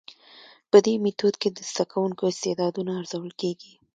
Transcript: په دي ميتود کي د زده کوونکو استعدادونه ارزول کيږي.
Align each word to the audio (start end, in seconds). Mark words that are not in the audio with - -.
په 0.69 0.77
دي 0.85 0.93
ميتود 1.03 1.35
کي 1.41 1.49
د 1.53 1.59
زده 1.71 1.85
کوونکو 1.91 2.23
استعدادونه 2.33 2.91
ارزول 3.01 3.31
کيږي. 3.41 3.73